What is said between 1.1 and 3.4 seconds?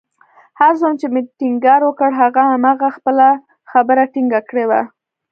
مې ټينګار وکړ، هغه همهغه خپله